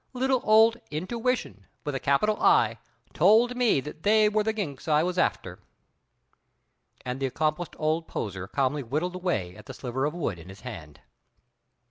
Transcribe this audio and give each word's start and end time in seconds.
Little 0.13 0.41
old 0.43 0.77
Intuition, 0.89 1.67
with 1.83 1.93
a 1.93 1.99
capital 1.99 2.41
I, 2.41 2.79
told 3.13 3.55
me 3.55 3.79
that 3.81 4.01
they 4.01 4.29
were 4.29 4.41
the 4.41 4.51
ginks 4.51 4.87
I 4.87 5.03
was 5.03 5.19
after." 5.19 5.59
And 7.05 7.19
the 7.19 7.27
accomplished 7.27 7.75
old 7.77 8.07
poser 8.07 8.47
calmly 8.47 8.81
whittled 8.81 9.13
away 9.13 9.55
at 9.55 9.67
the 9.67 9.75
sliver 9.75 10.05
of 10.05 10.15
wood 10.15 10.39
in 10.39 10.49
his 10.49 10.61
hand. 10.61 11.01